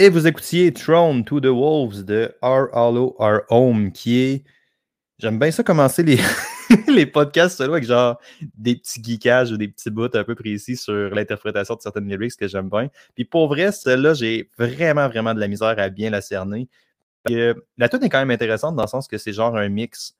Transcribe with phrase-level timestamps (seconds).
[0.00, 4.44] Et vous écoutiez Throne to the Wolves de Our Hollow, Our Home, qui est.
[5.18, 6.20] J'aime bien ça commencer les,
[6.86, 8.20] les podcasts avec genre
[8.56, 12.36] des petits geekages ou des petits bouts un peu précis sur l'interprétation de certaines lyrics
[12.36, 12.90] que j'aime bien.
[13.16, 16.68] Puis pour vrai, celle-là, j'ai vraiment, vraiment de la misère à bien la cerner.
[17.28, 20.14] la tune est quand même intéressante dans le sens que c'est genre un mix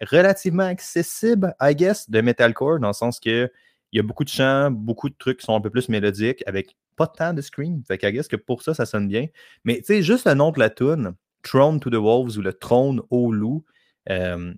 [0.00, 3.50] relativement accessible, I guess, de metalcore, dans le sens que
[3.94, 6.42] il y a beaucoup de chants, beaucoup de trucs qui sont un peu plus mélodiques,
[6.46, 7.80] avec pas tant de scream.
[7.86, 9.28] Fait que, I guess que pour ça, ça sonne bien.
[9.62, 12.52] Mais, tu sais, juste le nom de la tune, Throne to the Wolves ou le
[12.52, 13.64] trône au loup,
[14.10, 14.52] euh,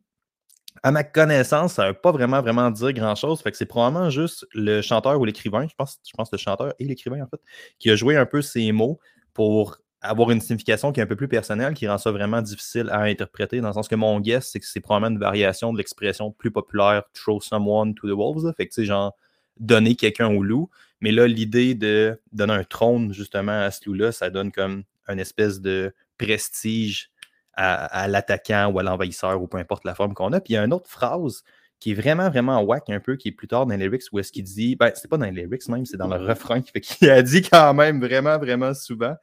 [0.83, 3.43] à ma connaissance, ça ne veut pas vraiment, vraiment dire grand-chose.
[3.43, 6.73] Fait que c'est probablement juste le chanteur ou l'écrivain, je pense, je pense le chanteur
[6.79, 7.41] et l'écrivain, en fait,
[7.79, 8.99] qui a joué un peu ces mots
[9.35, 12.89] pour avoir une signification qui est un peu plus personnelle, qui rend ça vraiment difficile
[12.91, 15.79] à interpréter, dans le sens que mon guess, c'est que c'est probablement une variation de
[15.79, 18.51] l'expression plus populaire throw someone to the wolves.
[18.57, 19.15] Fait que, tu sais, genre,
[19.59, 20.71] donner quelqu'un au loup.
[21.01, 25.21] Mais là, l'idée de donner un trône, justement, à ce loup-là, ça donne comme une
[25.21, 27.11] espèce de prestige
[27.57, 30.41] à, l'attaquant ou à l'envahisseur ou peu importe la forme qu'on a.
[30.41, 31.43] Puis il y a une autre phrase
[31.79, 34.19] qui est vraiment, vraiment whack un peu, qui est plus tard dans les lyrics, où
[34.19, 36.81] est-ce qu'il dit, ben, c'est pas dans les lyrics même, c'est dans le refrain, fait
[36.81, 39.15] qu'il a dit quand même vraiment, vraiment souvent.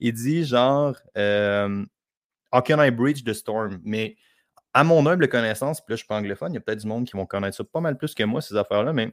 [0.00, 1.84] Il dit genre, euh,
[2.52, 3.80] How can I breach the storm?
[3.84, 4.16] Mais
[4.72, 6.86] à mon humble connaissance, puis là, je suis pas anglophone, il y a peut-être du
[6.86, 9.12] monde qui vont connaître ça pas mal plus que moi, ces affaires-là, mais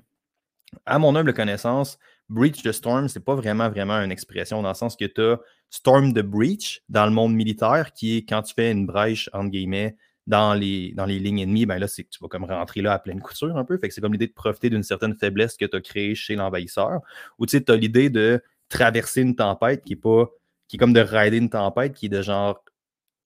[0.86, 1.98] à mon humble connaissance,
[2.30, 5.40] breach the storm, c'est pas vraiment, vraiment une expression dans le sens que tu as
[5.70, 9.50] storm the breach dans le monde militaire, qui est quand tu fais une brèche, entre
[9.50, 9.96] guillemets,
[10.28, 13.22] dans les, lignes ennemies, ben là, c'est que tu vas comme rentrer là à pleine
[13.22, 13.78] couture un peu.
[13.78, 16.36] Fait que c'est comme l'idée de profiter d'une certaine faiblesse que tu as créée chez
[16.36, 17.02] l'envahisseur.
[17.38, 20.30] Ou tu sais, tu as l'idée de traverser une tempête qui est pas.
[20.68, 22.64] qui est comme de rider une tempête, qui est de genre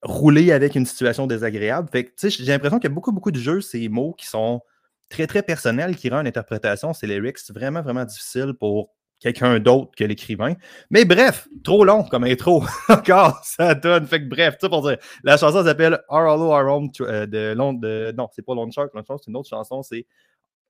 [0.01, 1.89] rouler avec une situation désagréable.
[1.89, 4.61] Fait que j'ai l'impression qu'il y a beaucoup, beaucoup de jeux, ces mots qui sont
[5.09, 9.91] très, très personnel qui rend une interprétation, c'est lyrics vraiment, vraiment difficile pour quelqu'un d'autre
[9.95, 10.53] que l'écrivain.
[10.89, 12.63] Mais bref, trop long comme intro.
[12.89, 14.07] Encore, ça donne.
[14.07, 14.97] Fait que bref, tout pour dire.
[15.23, 18.91] La chanson s'appelle Our Hollow Our Home euh, de, de, Non, c'est pas Lone Shark,
[18.93, 20.05] c'est une autre chanson, c'est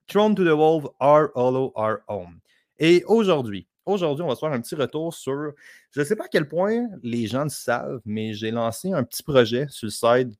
[0.06, 2.40] Throne to the Wolf, Our Hollow Our Home.
[2.78, 5.52] Et aujourd'hui, aujourd'hui, on va se faire un petit retour sur.
[5.92, 9.04] Je ne sais pas à quel point les gens le savent, mais j'ai lancé un
[9.04, 10.38] petit projet sur le site.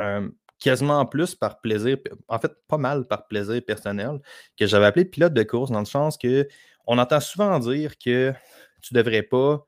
[0.00, 0.28] Euh,
[0.62, 4.20] quasiment plus par plaisir, en fait, pas mal par plaisir personnel,
[4.58, 6.46] que j'avais appelé pilote de course, dans le sens que
[6.86, 8.32] on entend souvent dire que
[8.80, 9.66] tu ne devrais pas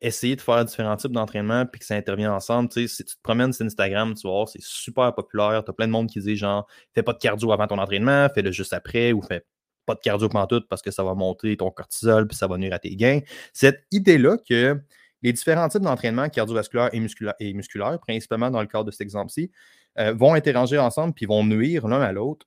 [0.00, 2.70] essayer de faire différents types d'entraînement puis que ça intervient ensemble.
[2.72, 5.62] si tu te promènes sur Instagram, tu vois, c'est super populaire.
[5.64, 8.28] Tu as plein de monde qui dit genre, fais pas de cardio avant ton entraînement,
[8.34, 9.44] fais-le juste après ou fais
[9.84, 12.56] pas de cardio pendant tout parce que ça va monter ton cortisol puis ça va
[12.56, 13.20] nuire à tes gains.
[13.52, 14.80] Cette idée-là que
[15.22, 19.02] les différents types d'entraînement cardiovasculaire et musculaire, et musculaire, principalement dans le cadre de cet
[19.02, 19.50] exemple-ci,
[19.98, 22.46] euh, vont interagir ensemble puis vont nuire l'un à l'autre.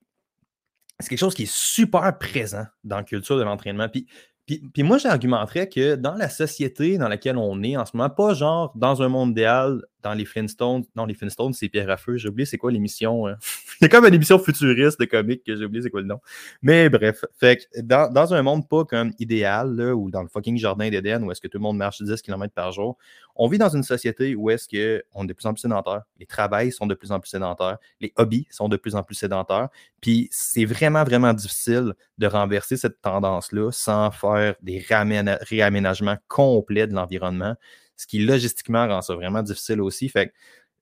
[0.99, 3.89] C'est quelque chose qui est super présent dans la culture de l'entraînement.
[3.89, 4.07] Puis
[4.45, 8.33] puis, moi, j'argumenterais que dans la société dans laquelle on est en ce moment, pas
[8.33, 12.17] genre dans un monde idéal, dans les Flintstones, non, les Flintstones, c'est Pierre à feu,
[12.17, 13.27] j'ai oublié c'est quoi l'émission.
[13.81, 16.19] Y a comme une émission futuriste de comics que j'ai oublié c'est quoi le nom.
[16.61, 20.89] Mais bref, fait que dans, un monde pas comme idéal, ou dans le fucking jardin
[20.89, 22.97] d'Éden, où est-ce que tout le monde marche 10 km par jour,
[23.35, 26.25] on vit dans une société où est-ce qu'on est de plus en plus sédentaire, les
[26.25, 29.69] travails sont de plus en plus sédentaires, les hobbies sont de plus en plus sédentaires,
[30.01, 36.93] puis c'est vraiment, vraiment difficile de renverser cette tendance-là sans faire des réaménagements complets de
[36.93, 37.55] l'environnement,
[37.95, 40.09] ce qui logistiquement rend ça vraiment difficile aussi.
[40.09, 40.33] Fait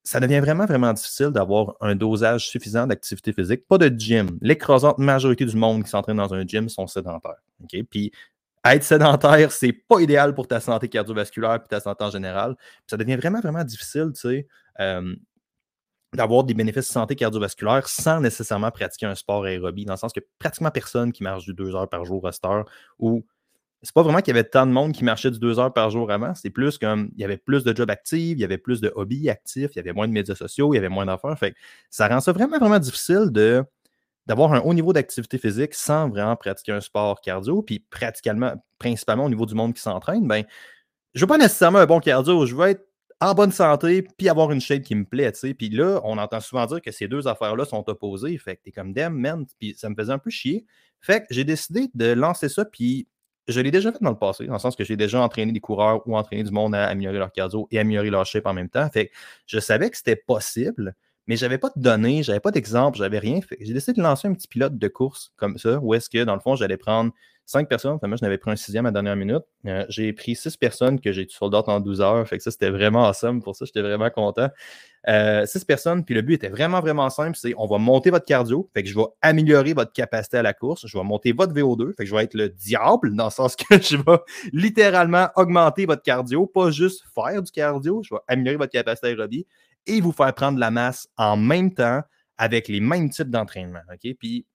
[0.03, 3.67] ça devient vraiment, vraiment difficile d'avoir un dosage suffisant d'activité physique.
[3.67, 4.37] Pas de gym.
[4.41, 7.41] L'écrasante majorité du monde qui s'entraîne dans un gym sont sédentaires.
[7.89, 8.11] Puis
[8.65, 12.55] être sédentaire, c'est pas idéal pour ta santé cardiovasculaire et ta santé en général.
[12.87, 14.47] ça devient vraiment, vraiment difficile, tu sais,
[14.79, 15.15] euh,
[16.13, 20.13] d'avoir des bénéfices de santé cardiovasculaire sans nécessairement pratiquer un sport aérobie, dans le sens
[20.13, 22.65] que pratiquement personne qui marche du deux heures par jour à heure,
[22.99, 23.25] ou
[23.83, 25.89] c'est pas vraiment qu'il y avait tant de monde qui marchait du deux heures par
[25.89, 28.59] jour avant, c'est plus comme il y avait plus de jobs actifs, il y avait
[28.59, 31.05] plus de hobbies actifs, il y avait moins de médias sociaux, il y avait moins
[31.05, 31.37] d'affaires.
[31.37, 31.55] Fait
[31.89, 33.63] ça rend ça vraiment, vraiment difficile de
[34.27, 39.25] d'avoir un haut niveau d'activité physique sans vraiment pratiquer un sport cardio, puis pratiquement, principalement
[39.25, 40.43] au niveau du monde qui s'entraîne, ben,
[41.15, 42.85] je veux pas nécessairement un bon cardio, je veux être
[43.19, 45.53] en bonne santé, puis avoir une shape qui me plaît, tu.
[45.53, 48.71] Puis là, on entend souvent dire que ces deux affaires-là sont opposées, fait que t'es
[48.71, 50.65] comme damn, man, puis ça me faisait un peu chier.
[51.01, 53.07] Fait que j'ai décidé de lancer ça, puis
[53.47, 55.59] je l'ai déjà fait dans le passé, dans le sens que j'ai déjà entraîné des
[55.59, 58.69] coureurs ou entraîné du monde à améliorer leur cardio et améliorer leur shape en même
[58.69, 58.87] temps.
[58.89, 59.11] Fait
[59.47, 60.95] je savais que c'était possible,
[61.27, 63.39] mais j'avais pas de données, j'avais pas d'exemple, j'avais rien.
[63.59, 66.35] J'ai décidé de lancer un petit pilote de course comme ça, où est-ce que, dans
[66.35, 67.11] le fond, j'allais prendre
[67.45, 67.97] cinq personnes.
[68.01, 69.43] Moi, je n'avais pris un sixième à la dernière minute.
[69.65, 72.27] Euh, j'ai pris six personnes que j'ai sold out en 12 heures.
[72.27, 73.41] Fait que ça, c'était vraiment awesome.
[73.41, 74.49] Pour ça, j'étais vraiment content.
[75.07, 77.35] Euh, six personnes, puis le but était vraiment, vraiment simple.
[77.35, 78.69] C'est on va monter votre cardio.
[78.73, 80.85] Fait que je vais améliorer votre capacité à la course.
[80.85, 81.95] Je vais monter votre VO2.
[81.95, 84.19] Fait que je vais être le diable dans le sens que je vais
[84.53, 88.01] littéralement augmenter votre cardio, pas juste faire du cardio.
[88.03, 89.45] Je vais améliorer votre capacité aérobie
[89.87, 92.01] et vous faire prendre la masse en même temps
[92.37, 93.81] avec les mêmes types d'entraînement.
[93.91, 94.15] OK?
[94.19, 94.45] Puis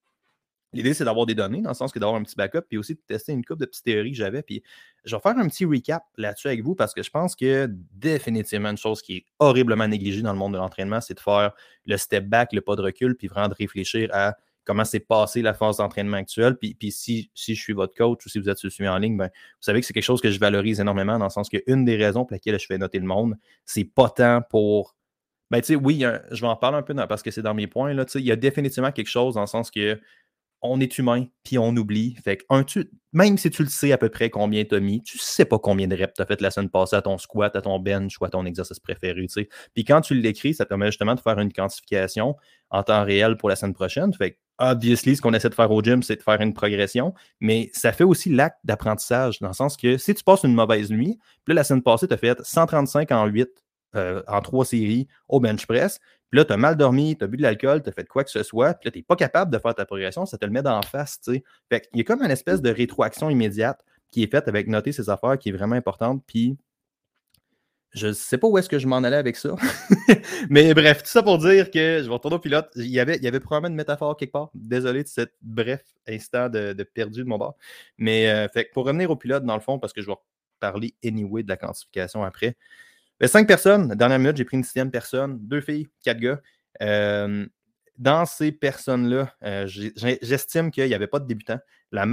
[0.77, 2.95] L'idée, c'est d'avoir des données, dans le sens que d'avoir un petit backup, puis aussi
[2.95, 4.43] de tester une couple de petites théories que j'avais.
[4.43, 4.63] Puis
[5.05, 8.71] je vais faire un petit recap là-dessus avec vous parce que je pense que définitivement
[8.71, 11.53] une chose qui est horriblement négligée dans le monde de l'entraînement, c'est de faire
[11.87, 14.37] le step back, le pas de recul, puis vraiment de réfléchir à
[14.67, 16.57] comment s'est passée la phase d'entraînement actuelle.
[16.57, 19.17] Puis, puis si, si, je suis votre coach ou si vous êtes suivi en ligne,
[19.17, 21.85] ben, vous savez que c'est quelque chose que je valorise énormément dans le sens qu'une
[21.85, 24.97] des raisons pour lesquelles je fais noter le monde, c'est pas tant pour.
[25.51, 27.69] Ben, tu sais, oui, je vais en parler un peu parce que c'est dans mes
[27.69, 27.95] points.
[27.95, 30.01] Là, il y a définitivement quelque chose dans le sens que
[30.63, 32.17] on est humain, puis on oublie.
[32.25, 35.19] Fait tu, même si tu le sais à peu près combien tu as mis, tu
[35.19, 37.63] sais pas combien de reps tu as fait la semaine passée à ton squat, à
[37.63, 39.27] ton bench ou à ton exercice préféré.
[39.29, 39.49] sais.
[39.75, 42.37] Puis quand tu l'écris, ça permet justement de faire une quantification
[42.71, 44.13] en temps réel pour la semaine prochaine.
[44.13, 47.71] Fait obviously, ce qu'on essaie de faire au gym, c'est de faire une progression, mais
[47.73, 51.19] ça fait aussi l'acte d'apprentissage, dans le sens que si tu passes une mauvaise nuit,
[51.45, 53.49] puis là, la semaine passée, tu as fait 135 en 8
[53.95, 56.01] euh, en trois séries au bench press.
[56.31, 58.25] Puis là, tu as mal dormi, tu as bu de l'alcool, tu as fait quoi
[58.25, 60.45] que ce soit, puis là, tu n'es pas capable de faire ta progression, ça te
[60.45, 61.19] le met d'en face.
[61.23, 61.45] sais.
[61.69, 64.93] Fait qu'il y a comme une espèce de rétroaction immédiate qui est faite avec noter
[64.93, 66.23] ces affaires qui est vraiment importante.
[66.27, 66.57] Puis
[67.93, 69.55] je ne sais pas où est-ce que je m'en allais avec ça.
[70.51, 72.69] Mais bref, tout ça pour dire que je vais retourner au pilote.
[72.77, 74.51] Il y avait, il y avait probablement une métaphore quelque part.
[74.55, 77.57] Désolé de ce bref instant de, perdu de mon bord.
[77.97, 80.17] Mais euh, pour revenir au pilote, dans le fond, parce que je vais
[80.61, 82.57] parler anyway de la quantification après.
[83.19, 83.89] Ben, cinq personnes.
[83.95, 85.39] dernière minute, j'ai pris une sixième personne.
[85.41, 86.39] Deux filles, quatre gars.
[86.83, 87.47] Euh,
[87.97, 91.59] dans ces personnes-là, euh, j'estime qu'il n'y avait pas de débutants.
[91.93, 92.05] La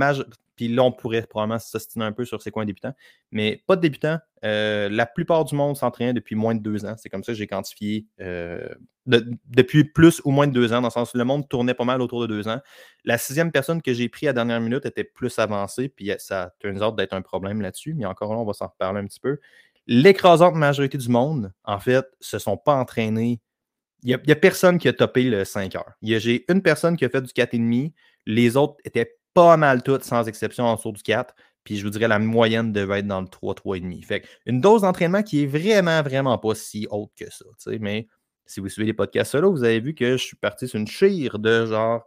[0.56, 2.94] Puis là, on pourrait probablement s'ostiner un peu sur ces coins débutants,
[3.32, 4.18] mais pas de débutants.
[4.46, 6.96] Euh, la plupart du monde s'entraîne depuis moins de deux ans.
[6.98, 8.08] C'est comme ça que j'ai quantifié
[9.06, 11.84] depuis plus ou moins de deux ans, dans le sens où le monde tournait pas
[11.84, 12.62] mal autour de deux ans.
[13.04, 16.82] La sixième personne que j'ai pris à dernière minute était plus avancée, puis ça turns
[16.82, 19.40] out d'être un problème là-dessus, mais encore là, on va s'en reparler un petit peu.
[19.88, 23.42] L'écrasante majorité du monde, en fait, se sont pas entraînés.
[24.04, 25.94] Il n'y a, personne qui a topé le 5 heures.
[26.02, 27.94] J'ai une personne qui a fait du 4,5.
[28.26, 31.34] Les autres étaient pas mal toutes, sans exception, en dessous du 4.
[31.64, 34.06] Puis je vous dirais la moyenne devait être dans le 3, 3,5.
[34.06, 37.46] Fait une dose d'entraînement qui est vraiment, vraiment pas si haute que ça.
[37.80, 38.08] Mais
[38.46, 40.88] si vous suivez les podcasts solo, vous avez vu que je suis parti sur une
[40.88, 42.04] chire de genre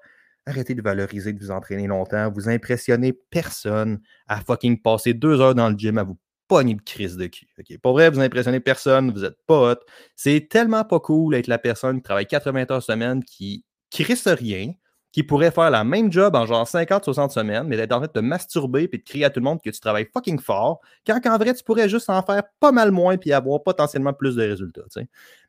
[0.46, 5.54] arrêtez de valoriser, de vous entraîner longtemps, vous impressionnez personne à fucking passer deux heures
[5.54, 6.16] dans le gym à vous
[6.48, 7.46] pogné de crise de cul.
[7.82, 9.76] Pour vrai, vous impressionnez personne, vous êtes pas
[10.16, 14.72] C'est tellement pas cool d'être la personne qui travaille 80 heures semaine, qui crisse rien,
[15.16, 18.12] qui pourrait faire la même job en genre 50-60 semaines, mais d'être en train de
[18.12, 21.18] te masturber et de crier à tout le monde que tu travailles fucking fort, quand
[21.24, 24.42] en vrai, tu pourrais juste en faire pas mal moins puis avoir potentiellement plus de
[24.42, 24.82] résultats.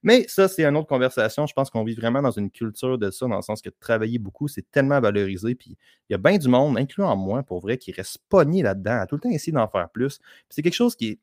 [0.04, 1.46] Mais ça, c'est une autre conversation.
[1.48, 4.20] Je pense qu'on vit vraiment dans une culture de ça, dans le sens que travailler
[4.20, 5.54] beaucoup, c'est tellement valorisé.
[5.54, 5.76] Puis
[6.10, 9.06] il y a bien du monde, incluant moi, pour vrai, qui reste pogné là-dedans, à
[9.06, 10.22] tout le temps essayer d'en faire plus.
[10.48, 11.20] C'est quelque chose qui est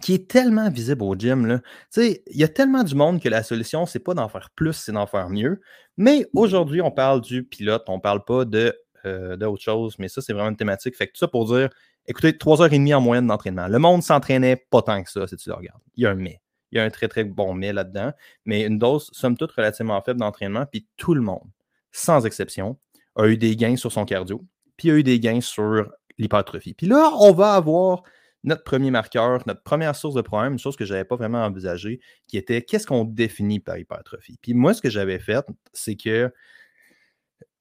[0.00, 1.60] qui est tellement visible au gym.
[1.96, 4.92] Il y a tellement du monde que la solution, c'est pas d'en faire plus, c'est
[4.92, 5.60] d'en faire mieux.
[5.96, 8.74] Mais aujourd'hui, on parle du pilote, on parle pas de
[9.06, 10.96] euh, d'autre chose, mais ça, c'est vraiment une thématique.
[10.96, 11.70] Fait que tout ça pour dire,
[12.06, 13.68] écoutez, 3 heures et demie en moyenne d'entraînement.
[13.68, 15.80] Le monde s'entraînait pas tant que ça, si tu le regardes.
[15.96, 16.40] Il y a un mais.
[16.72, 18.12] Il y a un très, très bon mais là-dedans,
[18.44, 21.48] mais une dose, somme toute, relativement faible d'entraînement, puis tout le monde,
[21.92, 22.76] sans exception,
[23.14, 24.44] a eu des gains sur son cardio,
[24.76, 25.88] puis a eu des gains sur
[26.18, 26.74] l'hypertrophie.
[26.74, 28.02] Puis là, on va avoir
[28.44, 31.44] notre premier marqueur, notre première source de problème, une chose que je n'avais pas vraiment
[31.44, 34.38] envisagée, qui était qu'est-ce qu'on définit par hypertrophie?
[34.40, 36.32] Puis moi, ce que j'avais fait, c'est que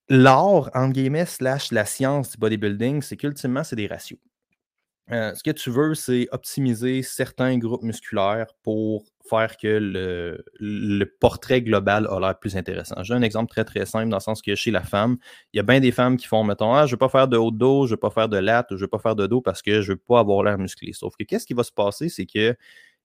[0.09, 4.19] l'art, entre guillemets, slash la science du bodybuilding, c'est qu'ultimement, c'est des ratios.
[5.11, 9.67] Euh, ce que tu veux, c'est optimiser certains groupes musculaires pour faire que
[10.59, 13.03] le, portrait global a l'air plus intéressant.
[13.03, 15.17] J'ai un exemple très très simple dans le sens que chez la femme,
[15.53, 17.27] il y a bien des femmes qui font, mettons, ah, je ne veux pas faire
[17.27, 18.99] de haut de dos, je ne veux pas faire de latte, je ne veux pas
[18.99, 20.91] faire de dos parce que je ne veux pas avoir l'air musclé.
[20.93, 22.55] Sauf que qu'est-ce qui va se passer, c'est que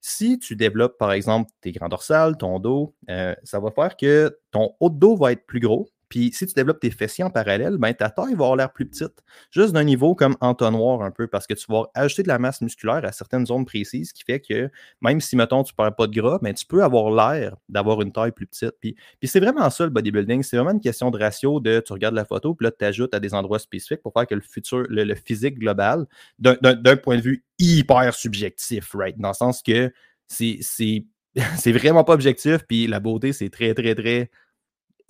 [0.00, 4.38] si tu développes, par exemple, tes grands dorsales, ton dos, euh, ça va faire que
[4.50, 7.30] ton haut de dos va être plus gros, puis si tu développes tes fessiers en
[7.30, 11.12] parallèle, ben, ta taille va avoir l'air plus petite, juste d'un niveau comme entonnoir un
[11.12, 14.24] peu, parce que tu vas ajouter de la masse musculaire à certaines zones précises, qui
[14.24, 14.68] fait que
[15.00, 18.02] même si, mettons, tu ne perds pas de gras, ben, tu peux avoir l'air d'avoir
[18.02, 18.74] une taille plus petite.
[18.80, 21.92] Puis, puis c'est vraiment ça le bodybuilding, c'est vraiment une question de ratio de tu
[21.92, 24.40] regardes la photo, puis là, tu ajoutes à des endroits spécifiques pour faire que le
[24.40, 26.06] futur, le, physique global,
[26.40, 29.16] d'un point de vue hyper subjectif, right?
[29.16, 29.92] Dans le sens que
[30.26, 31.04] c'est
[31.66, 34.30] vraiment pas objectif, puis la beauté, c'est très, très, très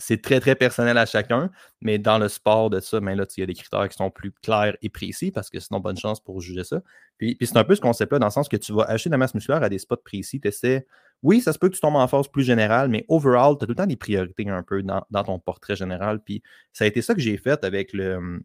[0.01, 3.41] c'est très, très personnel à chacun, mais dans le sport de ça, ben là, il
[3.41, 6.21] y a des critères qui sont plus clairs et précis parce que sinon, bonne chance
[6.21, 6.81] pour juger ça.
[7.19, 9.19] Puis, c'est un peu ce concept-là, dans le sens que tu vas acheter de la
[9.19, 10.41] masse musculaire à des spots précis.
[10.41, 10.87] Tu essaies,
[11.23, 13.67] oui, ça se peut que tu tombes en force plus générale, mais overall, tu as
[13.67, 16.21] tout le temps des priorités un peu dans, ton portrait général.
[16.23, 16.43] Puis
[16.73, 18.43] ça a été ça que j'ai fait avec le,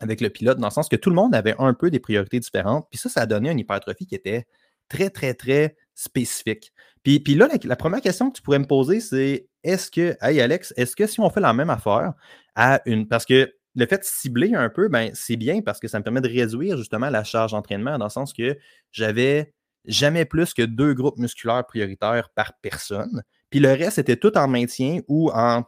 [0.00, 2.40] avec le pilote, dans le sens que tout le monde avait un peu des priorités
[2.40, 2.86] différentes.
[2.90, 4.46] Puis ça, ça a donné une hypertrophie qui était
[4.88, 6.72] très, très, très spécifique.
[7.02, 10.72] Puis, là, la, première question que tu pourrais me poser, c'est est-ce que, hey Alex,
[10.76, 12.14] est-ce que si on fait la même affaire
[12.54, 13.06] à une.
[13.08, 16.04] Parce que le fait de cibler un peu, ben, c'est bien parce que ça me
[16.04, 18.56] permet de réduire justement la charge d'entraînement dans le sens que
[18.92, 19.52] j'avais
[19.84, 23.22] jamais plus que deux groupes musculaires prioritaires par personne.
[23.50, 25.64] Puis le reste était tout en maintien ou en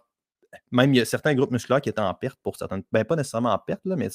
[0.70, 2.82] même il y a certains groupes musculaires qui étaient en perte pour certaines.
[2.92, 4.08] Ben, pas nécessairement en perte, là, mais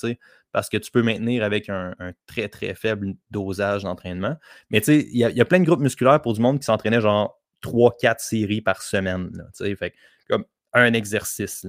[0.52, 1.94] parce que tu peux maintenir avec un,
[2.26, 4.36] très, très faible dosage d'entraînement.
[4.70, 7.40] Mais tu il y, a plein de groupes musculaires pour du monde qui s'entraînait genre
[7.64, 9.32] 3-4 séries par semaine.
[9.56, 9.94] tu sais,
[10.30, 11.68] comme un exercice.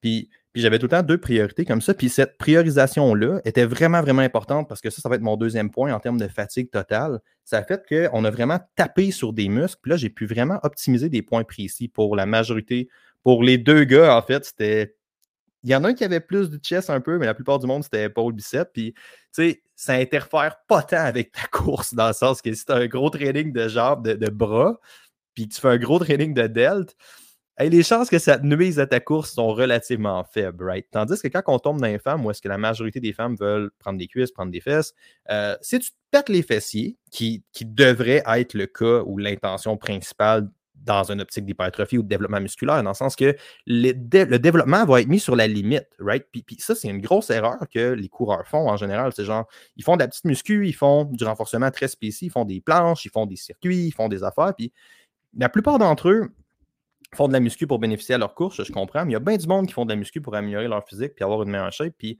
[0.00, 1.94] Puis, puis j'avais tout le temps deux priorités comme ça.
[1.94, 5.70] Puis cette priorisation-là était vraiment, vraiment importante parce que ça, ça va être mon deuxième
[5.70, 7.18] point en termes de fatigue totale.
[7.44, 9.80] Ça a fait qu'on a vraiment tapé sur des muscles.
[9.82, 12.88] Puis là, j'ai pu vraiment optimiser des points précis pour la majorité
[13.24, 14.96] pour les deux gars, en fait, c'était.
[15.64, 17.58] Il y en a un qui avait plus de chest un peu, mais la plupart
[17.58, 18.68] du monde, c'était épaule bicep.
[18.74, 19.02] Puis, tu
[19.32, 22.76] sais, ça interfère pas tant avec ta course, dans le sens que si tu as
[22.76, 24.78] un gros training de jambes, de, bras,
[25.34, 26.94] puis tu fais un gros training de delt,
[27.58, 30.86] les chances que ça te nuise à ta course sont relativement faibles, right?
[30.90, 33.36] Tandis que quand on tombe dans les femmes, où est-ce que la majorité des femmes
[33.36, 34.92] veulent prendre des cuisses, prendre des fesses,
[35.30, 39.78] euh, si tu te pètes les fessiers, qui, qui devrait être le cas ou l'intention
[39.78, 40.50] principale
[40.84, 43.34] dans une optique d'hypertrophie ou de développement musculaire, dans le sens que
[43.66, 46.26] le, développement va être mis sur la limite, right?
[46.30, 49.12] Puis, ça, c'est une grosse erreur que les coureurs font en général.
[49.14, 52.30] C'est genre, ils font de la petite muscu, ils font du renforcement très spécifique, ils
[52.30, 54.54] font des planches, ils font des circuits, ils font des affaires.
[54.56, 54.72] Puis
[55.36, 56.32] la plupart d'entre eux
[57.14, 59.20] font de la muscu pour bénéficier à leur course, je comprends, mais il y a
[59.20, 61.50] bien du monde qui font de la muscu pour améliorer leur physique puis avoir une
[61.50, 61.94] meilleure shape.
[61.96, 62.18] Puis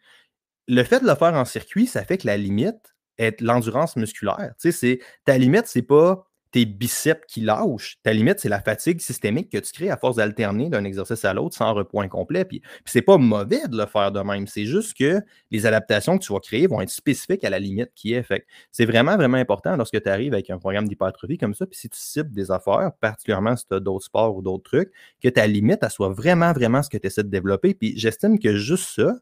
[0.68, 4.54] le fait de le faire en circuit, ça fait que la limite est l'endurance musculaire.
[4.60, 7.96] Tu sais, ta limite, c'est pas tes biceps qui lâchent.
[8.04, 11.34] Ta limite, c'est la fatigue systémique que tu crées à force d'alterner d'un exercice à
[11.34, 12.44] l'autre sans repoint complet.
[12.44, 14.46] Puis, puis c'est pas mauvais de le faire de même.
[14.46, 15.20] C'est juste que
[15.50, 18.22] les adaptations que tu vas créer vont être spécifiques à la limite qui est.
[18.22, 21.66] Fait c'est vraiment, vraiment important lorsque tu arrives avec un programme d'hypertrophie comme ça.
[21.66, 24.92] Puis si tu cibles des affaires, particulièrement si tu as d'autres sports ou d'autres trucs,
[25.20, 27.74] que ta limite, elle soit vraiment, vraiment ce que tu essaies de développer.
[27.74, 29.12] Puis j'estime que juste ça,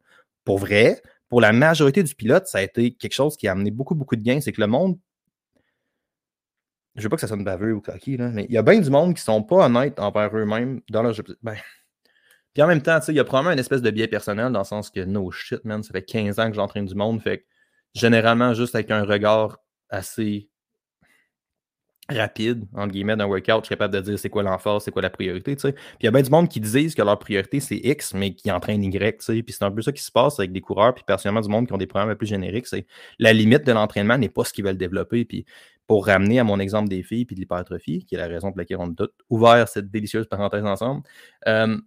[0.45, 3.71] pour vrai, pour la majorité du pilote, ça a été quelque chose qui a amené
[3.71, 4.43] beaucoup, beaucoup de gains.
[4.43, 4.99] C'est que le monde
[6.97, 8.91] je veux pas que ça sonne baveux ou coquille, mais il y a bien du
[8.91, 11.15] monde qui sont pas honnêtes envers eux-mêmes dans leur.
[11.43, 11.57] Ben.
[12.53, 14.65] Puis en même temps, il y a probablement une espèce de biais personnel dans le
[14.65, 17.23] sens que no shit, man, ça fait 15 ans que j'entraîne du monde.
[17.23, 17.47] Fait
[17.95, 19.59] généralement, juste avec un regard
[19.89, 20.51] assez
[22.09, 25.03] rapide, entre guillemets, d'un workout, je suis capable de dire c'est quoi l'emphase, c'est quoi
[25.03, 25.73] la priorité, tu sais.
[25.73, 28.35] Puis il y a bien du monde qui disent que leur priorité, c'est X, mais
[28.35, 29.43] qui entraînent Y, tu sais.
[29.43, 31.67] Puis c'est un peu ça qui se passe avec des coureurs, puis personnellement du monde
[31.67, 32.87] qui ont des programmes plus génériques, c'est
[33.19, 35.25] la limite de l'entraînement n'est pas ce qu'ils veulent développer.
[35.25, 35.47] Puis
[35.93, 38.57] pour ramener à mon exemple des filles puis de l'hypertrophie, qui est la raison pour
[38.57, 41.03] laquelle on a ouvert cette délicieuse parenthèse ensemble,
[41.47, 41.79] euh,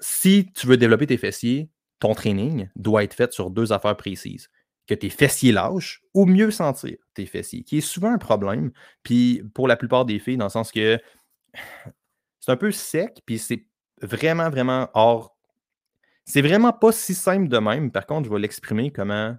[0.00, 4.48] si tu veux développer tes fessiers, ton training doit être fait sur deux affaires précises.
[4.86, 8.72] Que tes fessiers lâchent ou mieux sentir tes fessiers, qui est souvent un problème.
[9.02, 10.98] Puis pour la plupart des filles, dans le sens que
[12.40, 13.66] c'est un peu sec, puis c'est
[14.00, 15.36] vraiment, vraiment hors.
[16.24, 17.90] C'est vraiment pas si simple de même.
[17.92, 19.36] Par contre, je vais l'exprimer comment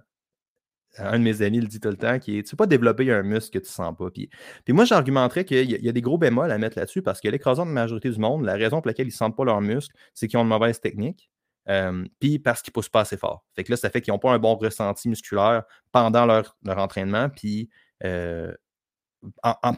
[0.98, 2.66] un de mes amis le dit tout le temps, qui est tu ne peux pas
[2.66, 4.10] développer un muscle que tu ne sens pas.
[4.10, 4.30] Puis,
[4.64, 7.68] puis moi, j'argumenterais qu'il y, a des gros bémols à mettre là-dessus parce que l'écrasante
[7.68, 10.38] majorité du monde, la raison pour laquelle ils ne sentent pas leur muscle, c'est qu'ils
[10.38, 11.30] ont une mauvaise technique.
[11.68, 13.44] Euh, puis parce qu'ils ne poussent pas assez fort.
[13.54, 17.28] Fait que là, ça fait qu'ils n'ont pas un bon ressenti musculaire pendant leur, entraînement.
[17.28, 17.68] Puis
[18.04, 18.52] euh,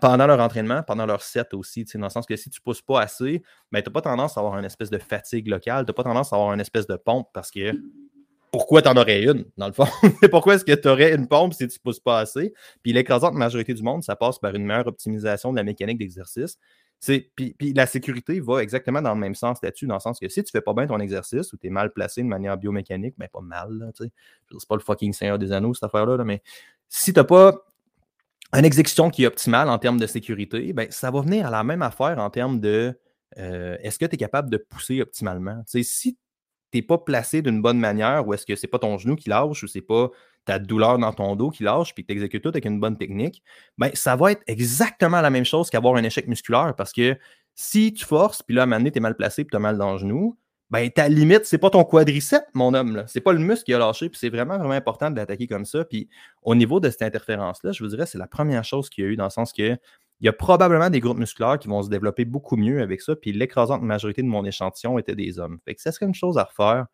[0.01, 2.83] pendant leur entraînement, pendant leur set aussi, dans le sens que si tu ne pousses
[2.83, 5.91] pas assez, ben, tu n'as pas tendance à avoir une espèce de fatigue locale, tu
[5.91, 7.73] n'as pas tendance à avoir une espèce de pompe parce que
[8.59, 9.87] pourquoi tu en aurais une, dans le fond?
[10.33, 12.53] pourquoi est-ce que tu aurais une pompe si tu ne pousses pas assez?
[12.83, 16.59] Puis l'écrasante majorité du monde, ça passe par une meilleure optimisation de la mécanique d'exercice.
[17.37, 20.43] Puis, la sécurité va exactement dans le même sens là-dessus, dans le sens que si
[20.43, 23.15] tu ne fais pas bien ton exercice ou tu es mal placé de manière biomécanique,
[23.17, 24.11] ben pas mal, tu sais.
[24.50, 26.43] C'est pas le fucking Seigneur des Anneaux, cette affaire-là, mais
[26.88, 27.65] si tu n'as pas
[28.55, 31.62] une exécution qui est optimale en termes de sécurité, ben, ça va venir à la
[31.62, 32.99] même affaire en termes de
[33.38, 35.62] euh, est-ce que tu es capable de pousser optimalement?
[35.67, 36.19] Si
[36.71, 39.63] t'es pas placé d'une bonne manière ou est-ce que c'est pas ton genou qui lâche
[39.63, 40.11] ou c'est pas
[40.45, 42.97] ta douleur dans ton dos qui lâche puis que tu exécutes tout avec une bonne
[42.97, 43.43] technique,
[43.77, 47.17] ben, ça va être exactement la même chose qu'avoir un échec musculaire parce que
[47.55, 49.57] si tu forces, puis là, à un moment donné, tu es mal placé puis tu
[49.57, 50.39] as mal dans le genou,
[50.71, 53.05] ben, ta limite, c'est pas ton quadriceps, mon homme.
[53.07, 54.11] C'est pas le muscle qui a lâché.
[54.11, 55.85] Puis c'est vraiment, vraiment important de l'attaquer comme ça.
[55.85, 56.09] Puis
[56.43, 59.11] au niveau de cette interférence-là, je vous dirais, c'est la première chose qu'il y a
[59.11, 59.77] eu dans le sens que
[60.21, 63.15] il y a probablement des groupes musculaires qui vont se développer beaucoup mieux avec ça.
[63.15, 65.59] Puis l'écrasante majorité de mon échantillon était des hommes.
[65.65, 66.87] Fait que ça serait une chose à refaire.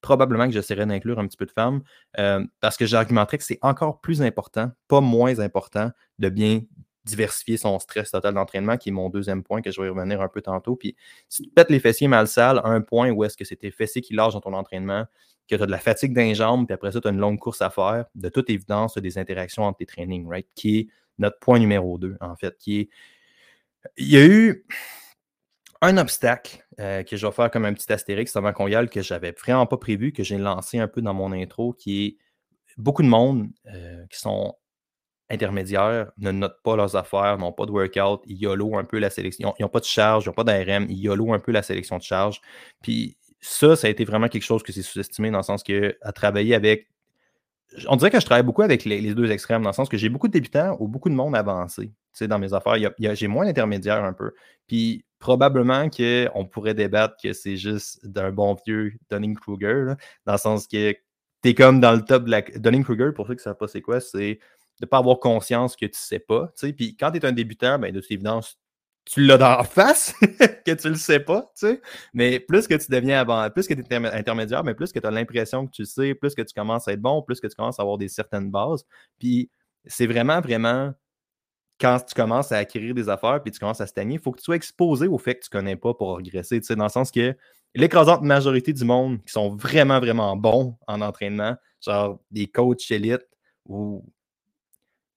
[0.00, 1.82] Probablement que j'essaierais d'inclure un petit peu de femmes
[2.18, 6.62] euh, parce que j'argumenterais que c'est encore plus important, pas moins important, de bien
[7.04, 10.28] diversifier son stress total d'entraînement, qui est mon deuxième point que je vais revenir un
[10.28, 10.76] peu tantôt.
[10.76, 10.96] Puis
[11.28, 14.00] si tu pètes les fessiers mal sales, un point où est-ce que c'est tes fessiers
[14.00, 15.04] qui lâchent dans ton entraînement,
[15.48, 17.38] que tu as de la fatigue d'un jambe, puis après ça, tu as une longue
[17.38, 20.46] course à faire, de toute évidence, tu as des interactions entre tes trainings, right?
[20.54, 20.88] Qui est
[21.20, 22.88] notre point numéro 2, en fait, qui est.
[23.96, 24.66] Il y a eu
[25.80, 29.00] un obstacle euh, que je vais faire comme un petit astérix avant qu'on y que
[29.00, 32.16] j'avais vraiment pas prévu, que j'ai lancé un peu dans mon intro, qui est
[32.76, 34.54] beaucoup de monde euh, qui sont
[35.30, 39.10] intermédiaires ne notent pas leurs affaires, n'ont pas de workout, ils YOLO un peu la
[39.10, 41.62] sélection, ils n'ont pas de charge, ils n'ont pas d'ARM, ils YOLO un peu la
[41.62, 42.40] sélection de charge.
[42.82, 45.96] Puis ça, ça a été vraiment quelque chose que c'est sous-estimé dans le sens que
[46.02, 46.89] à travailler avec
[47.88, 50.08] on dirait que je travaille beaucoup avec les, deux extrêmes, dans le sens que j'ai
[50.08, 51.92] beaucoup de débutants ou beaucoup de monde avancé.
[52.20, 54.32] dans mes affaires, j'ai moins d'intermédiaires un peu.
[54.66, 59.94] Puis probablement qu'on pourrait débattre que c'est juste d'un bon vieux Dunning-Kruger,
[60.26, 60.92] dans le sens que
[61.42, 62.42] tu es comme dans le top de la.
[62.42, 64.38] Dunning-Kruger, pour ceux qui ne savent pas c'est quoi, c'est
[64.80, 66.50] de ne pas avoir conscience que tu ne sais pas.
[66.76, 68.58] Puis quand tu es un débutant, ben, de toute évidence,
[69.10, 70.14] tu l'as dans la face,
[70.64, 71.82] que tu le sais pas, tu sais.
[72.14, 75.06] Mais plus que tu deviens avant, plus que tu es intermédiaire, mais plus que tu
[75.06, 77.56] as l'impression que tu sais, plus que tu commences à être bon, plus que tu
[77.56, 78.86] commences à avoir des certaines bases.
[79.18, 79.50] Puis
[79.84, 80.94] c'est vraiment, vraiment,
[81.80, 84.38] quand tu commences à acquérir des affaires puis tu commences à stagner, il faut que
[84.38, 86.90] tu sois exposé au fait que tu connais pas pour regresser, tu sais, dans le
[86.90, 87.34] sens que
[87.74, 93.26] l'écrasante majorité du monde qui sont vraiment, vraiment bons en entraînement, genre des coachs élites
[93.66, 94.04] ou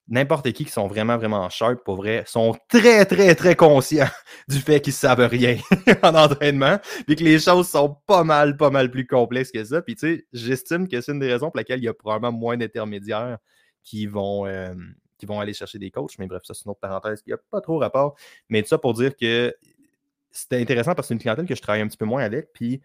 [0.07, 4.09] n'importe qui qui sont vraiment, vraiment sharp, pour vrai, sont très, très, très conscients
[4.47, 5.57] du fait qu'ils savent rien
[6.03, 9.81] en entraînement, puis que les choses sont pas mal, pas mal plus complexes que ça.
[9.81, 12.37] Puis, tu sais, j'estime que c'est une des raisons pour lesquelles il y a probablement
[12.37, 13.37] moins d'intermédiaires
[13.83, 14.73] qui vont, euh,
[15.17, 16.17] qui vont aller chercher des coachs.
[16.19, 18.15] Mais bref, ça, c'est une autre parenthèse qui n'a pas trop rapport.
[18.49, 19.55] Mais tout ça pour dire que
[20.31, 22.51] c'était intéressant parce que c'est une clientèle que je travaille un petit peu moins avec.
[22.53, 22.81] Puis,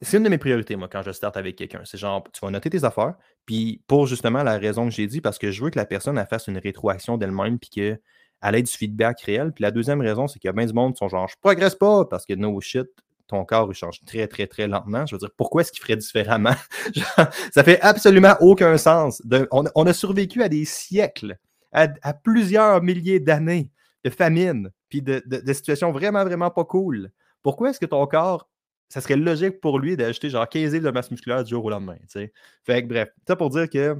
[0.00, 1.80] c'est une de mes priorités, moi, quand je starte avec quelqu'un.
[1.84, 3.14] C'est genre, tu vas noter tes affaires,
[3.46, 6.18] puis pour justement la raison que j'ai dit, parce que je veux que la personne
[6.18, 9.52] elle fasse une rétroaction d'elle-même, puis qu'elle ait du feedback réel.
[9.52, 11.36] Puis la deuxième raison, c'est qu'il y a bien du monde qui sont genre, je
[11.40, 12.86] progresse pas, parce que no shit,
[13.26, 15.06] ton corps il change très, très, très lentement.
[15.06, 16.54] Je veux dire, pourquoi est-ce qu'il ferait différemment?
[17.52, 19.22] ça fait absolument aucun sens.
[19.50, 21.38] on, a survécu à des siècles,
[21.72, 23.70] à, plusieurs milliers d'années
[24.04, 27.10] de famine, puis de, de situations vraiment, vraiment pas cool.
[27.42, 28.49] Pourquoi est-ce que ton corps
[28.90, 31.70] ça serait logique pour lui d'ajouter genre 15 livres de masse musculaire du jour au
[31.70, 31.96] lendemain.
[32.08, 32.32] sais.
[32.64, 33.96] Fait que bref, ça pour dire que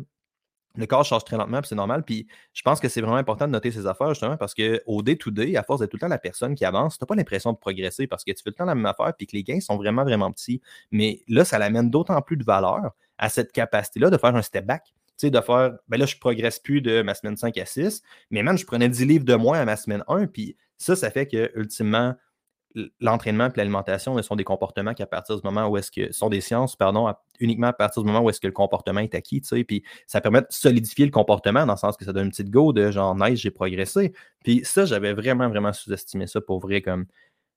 [0.76, 2.04] le corps change très lentement, c'est normal.
[2.04, 5.56] Puis je pense que c'est vraiment important de noter ces affaires, justement, parce qu'au day-to-day,
[5.56, 7.58] à force d'être tout le temps la personne qui avance, tu n'as pas l'impression de
[7.58, 9.60] progresser parce que tu fais tout le temps la même affaire, puis que les gains
[9.60, 10.60] sont vraiment, vraiment petits.
[10.90, 14.66] Mais là, ça l'amène d'autant plus de valeur à cette capacité-là de faire un step
[14.66, 14.84] back.
[14.84, 17.66] Tu sais, de faire, ben là, je ne progresse plus de ma semaine 5 à
[17.66, 20.96] 6, mais même, je prenais 10 livres de moins à ma semaine 1, puis ça,
[20.96, 22.14] ça fait que, ultimement,
[23.00, 26.28] l'entraînement et l'alimentation sont des comportements qui, à partir du moment où est-ce que sont
[26.28, 29.40] des sciences, pardon, uniquement à partir du moment où est-ce que le comportement est acquis,
[29.40, 32.26] tu sais, puis ça permet de solidifier le comportement dans le sens que ça donne
[32.26, 34.12] une petite go de genre nice, j'ai progressé.
[34.44, 37.06] Puis ça, j'avais vraiment, vraiment sous-estimé ça pour vrai, comme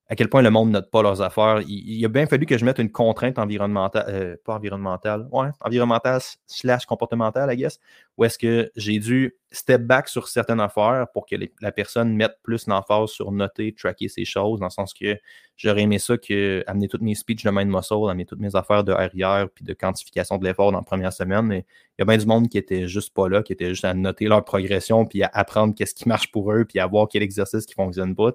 [0.10, 1.62] à quel point le monde note pas leurs affaires.
[1.68, 6.22] Il, a bien fallu que je mette une contrainte environnementale, euh, pas environnementale, ouais, environnementale
[6.46, 7.80] slash comportementale, I guess,
[8.18, 12.38] où est-ce que j'ai dû step back sur certaines affaires pour que la personne mette
[12.44, 15.18] plus l'emphase sur noter, tracker ces choses, dans le sens que
[15.58, 18.84] j'aurais aimé ça que amener toutes mes speeches de mind muscle, amener toutes mes affaires
[18.84, 21.46] de arrière puis de quantification de l'effort dans la première semaine.
[21.46, 21.66] Mais
[21.98, 23.94] il y a bien du monde qui était juste pas là, qui était juste à
[23.94, 27.24] noter leur progression puis à apprendre qu'est-ce qui marche pour eux puis à voir quel
[27.24, 28.32] exercice qui fonctionne pas.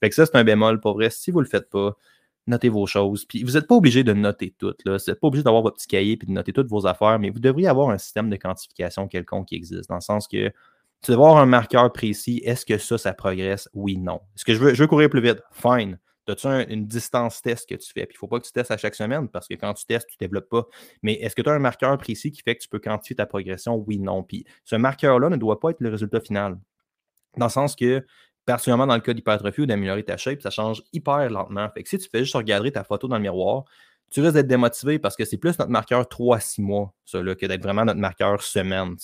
[0.00, 1.10] Fait que ça, c'est un bémol pour vrai.
[1.10, 1.96] Si vous le faites pas,
[2.46, 3.24] notez vos choses.
[3.24, 4.84] Puis vous n'êtes pas obligé de noter toutes.
[4.84, 4.96] Là.
[4.96, 7.30] Vous n'êtes pas obligé d'avoir votre petit cahier et de noter toutes vos affaires, mais
[7.30, 10.48] vous devriez avoir un système de quantification quelconque qui existe, dans le sens que
[11.02, 12.40] tu devrais avoir un marqueur précis.
[12.44, 13.68] Est-ce que ça, ça progresse?
[13.74, 14.20] Oui, non.
[14.36, 15.40] Est-ce que je veux, je veux courir plus vite?
[15.52, 15.98] Fine.
[16.28, 18.06] As-tu une distance test que tu fais?
[18.06, 19.84] Puis il ne faut pas que tu testes à chaque semaine parce que quand tu
[19.84, 20.64] testes, tu ne développes pas.
[21.02, 23.26] Mais est-ce que tu as un marqueur précis qui fait que tu peux quantifier ta
[23.26, 23.74] progression?
[23.86, 24.22] Oui, non.
[24.22, 26.58] Puis ce marqueur-là ne doit pas être le résultat final.
[27.36, 28.06] Dans le sens que
[28.44, 31.68] particulièrement dans le cas d'hypertrophie ou d'améliorer ta shape, ça change hyper lentement.
[31.70, 33.64] Fait que si tu fais juste regarder ta photo dans le miroir,
[34.10, 37.46] tu risques d'être démotivé parce que c'est plus notre marqueur 3-6 mois, ça, là, que
[37.46, 38.96] d'être vraiment notre marqueur semaine.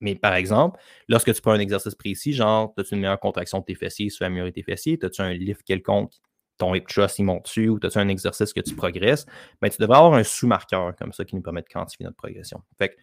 [0.00, 3.64] Mais par exemple, lorsque tu prends un exercice précis, genre, as-tu une meilleure contraction de
[3.64, 6.12] tes fessiers, tu veux améliorer tes fessiers, as-tu un lift quelconque,
[6.56, 9.26] ton hip thrust il monte dessus, ou as-tu un exercice que tu progresses,
[9.60, 12.62] ben, tu devrais avoir un sous-marqueur comme ça qui nous permet de quantifier notre progression.
[12.78, 12.94] Fait que,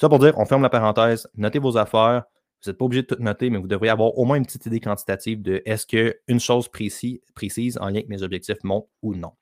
[0.00, 2.24] ça pour dire, on ferme la parenthèse, notez vos affaires,
[2.62, 4.66] vous n'êtes pas obligé de tout noter, mais vous devriez avoir au moins une petite
[4.66, 9.14] idée quantitative de est-ce qu'une chose précise, précise en lien avec mes objectifs monte ou
[9.14, 9.32] non.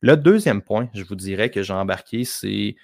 [0.00, 2.76] Le deuxième point, je vous dirais que j'ai embarqué, c'est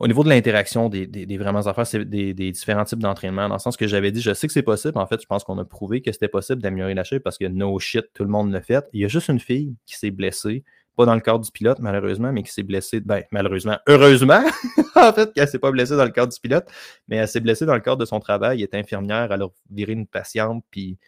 [0.00, 3.48] au niveau de l'interaction des, vraiment affaires, des, différents types d'entraînement.
[3.48, 4.98] Dans le sens que j'avais dit, je sais que c'est possible.
[4.98, 7.46] En fait, je pense qu'on a prouvé que c'était possible d'améliorer la shape parce que
[7.46, 8.84] no shit, tout le monde l'a fait.
[8.92, 10.64] Il y a juste une fille qui s'est blessée,
[10.98, 14.42] pas dans le cadre du pilote, malheureusement, mais qui s'est blessée, ben, malheureusement, heureusement,
[14.96, 16.68] en fait, qu'elle s'est pas blessée dans le cadre du pilote,
[17.06, 18.58] mais elle s'est blessée dans le cadre de son travail.
[18.58, 20.98] Elle est infirmière, elle a une patiente, puis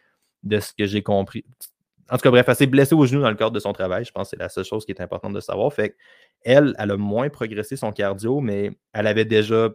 [0.44, 1.44] de ce que j'ai compris,
[2.10, 4.04] en tout cas, bref, elle s'est blessée au genou dans le cadre de son travail.
[4.04, 5.72] Je pense que c'est la seule chose qui est importante de savoir.
[5.72, 5.96] Fait
[6.42, 9.68] elle, elle a moins progressé son cardio, mais elle avait déjà.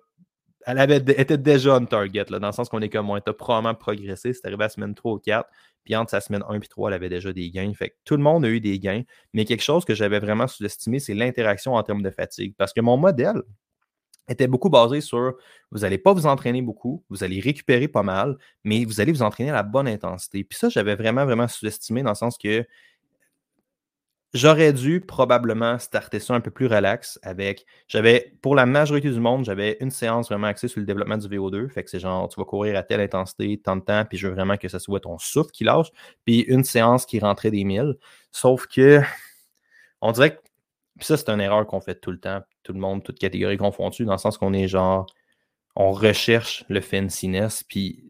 [0.65, 3.33] Elle avait, était déjà on target, là, dans le sens qu'on est comme, on était
[3.33, 4.33] probablement progressé.
[4.33, 5.47] C'est arrivé à la semaine 3 ou 4.
[5.83, 7.71] Puis entre sa semaine 1 et 3, elle avait déjà des gains.
[8.03, 9.03] Tout le monde a eu des gains.
[9.33, 12.55] Mais quelque chose que j'avais vraiment sous-estimé, c'est l'interaction en termes de fatigue.
[12.57, 13.43] Parce que mon modèle,
[14.27, 15.35] était beaucoup basé sur
[15.71, 19.21] vous n'allez pas vous entraîner beaucoup, vous allez récupérer pas mal, mais vous allez vous
[19.21, 20.43] entraîner à la bonne intensité.
[20.43, 22.65] Puis ça, j'avais vraiment, vraiment sous-estimé dans le sens que
[24.35, 27.65] j'aurais dû probablement starter ça un peu plus relax avec.
[27.87, 31.27] J'avais, pour la majorité du monde, j'avais une séance vraiment axée sur le développement du
[31.27, 31.69] VO2.
[31.69, 34.27] Fait que c'est genre, tu vas courir à telle intensité, tant de temps, puis je
[34.27, 35.87] veux vraiment que ce soit ton souffle qui lâche.
[36.25, 37.95] Puis une séance qui rentrait des milles.
[38.31, 39.01] Sauf que,
[40.01, 40.41] on dirait que
[40.97, 43.57] puis ça, c'est une erreur qu'on fait tout le temps, tout le monde, toute catégorie
[43.57, 45.05] confondue, dans le sens qu'on est genre,
[45.75, 47.63] on recherche le fanciness.
[47.63, 48.05] Puis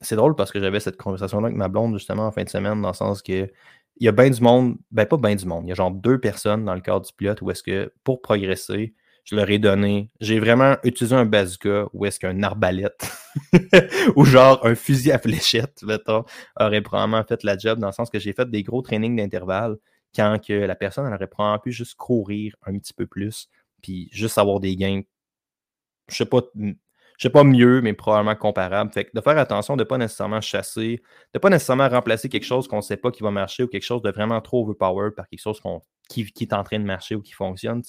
[0.00, 2.80] c'est drôle parce que j'avais cette conversation-là avec ma blonde justement en fin de semaine,
[2.80, 3.50] dans le sens que
[3.98, 5.90] il y a bien du monde, ben pas bien du monde, il y a genre
[5.90, 9.58] deux personnes dans le cadre du pilote où est-ce que pour progresser, je leur ai
[9.58, 13.10] donné, j'ai vraiment utilisé un bazooka ou est-ce qu'un arbalète
[14.16, 16.24] ou genre un fusil à fléchette, mettons,
[16.60, 19.76] aurait probablement fait la job dans le sens que j'ai fait des gros trainings d'intervalle
[20.14, 23.48] quand que la personne elle aurait probablement pu juste courir un petit peu plus,
[23.82, 25.02] puis juste avoir des gains,
[26.08, 26.42] je sais pas,
[27.18, 28.92] je sais pas mieux, mais probablement comparable.
[28.92, 32.28] Fait que de faire attention de ne pas nécessairement chasser, de ne pas nécessairement remplacer
[32.28, 35.14] quelque chose qu'on sait pas qui va marcher ou quelque chose de vraiment trop overpowered
[35.14, 35.60] par quelque chose
[36.08, 37.82] qui, qui, est en train de marcher ou qui fonctionne.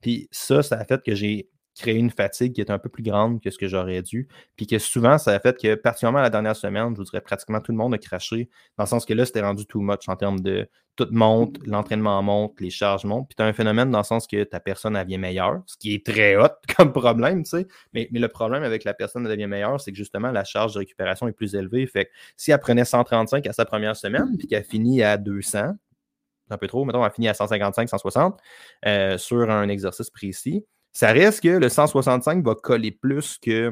[0.00, 3.02] Puis ça, ça a fait que j'ai créer une fatigue qui est un peu plus
[3.02, 4.28] grande que ce que j'aurais dû.
[4.56, 7.60] Puis que souvent, ça a fait que, particulièrement la dernière semaine, je vous dirais pratiquement
[7.60, 10.16] tout le monde a craché, dans le sens que là, c'était rendu too much en
[10.16, 13.28] termes de tout monte, l'entraînement monte, les charges montent.
[13.28, 15.76] Puis tu as un phénomène dans le sens que ta personne, elle devient meilleure, ce
[15.76, 17.66] qui est très hot comme problème, tu sais.
[17.94, 20.74] Mais, mais le problème avec la personne, elle devient meilleure, c'est que justement, la charge
[20.74, 21.86] de récupération est plus élevée.
[21.86, 25.74] Fait que si elle prenait 135 à sa première semaine, puis qu'elle finit à 200,
[26.50, 28.40] un peu trop, mettons, elle finit à 155, 160
[28.86, 30.64] euh, sur un exercice précis,
[30.98, 33.70] ça reste que le 165 va coller plus que